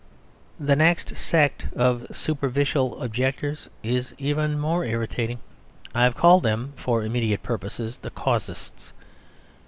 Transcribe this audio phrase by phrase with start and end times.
[0.59, 5.37] The next sect of superficial objectors is even more irritating.
[5.93, 8.93] I have called them, for immediate purposes, the Casuists.